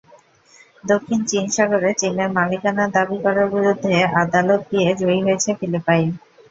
[0.83, 6.07] দক্ষিণ চীন সাগরে চীনের মালিকানা দাবি করার বিরুদ্ধে আদালতে গিয়ে জয়ী হয়েছে ফিলিপাইন।